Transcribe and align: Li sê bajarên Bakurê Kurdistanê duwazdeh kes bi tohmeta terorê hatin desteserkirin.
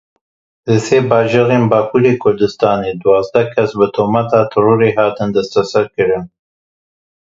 Li 0.69 0.77
sê 0.85 0.97
bajarên 1.11 1.63
Bakurê 1.71 2.13
Kurdistanê 2.23 2.91
duwazdeh 3.01 3.47
kes 3.53 3.71
bi 3.79 3.87
tohmeta 3.95 4.41
terorê 4.51 4.89
hatin 4.97 5.29
desteserkirin. 5.35 6.25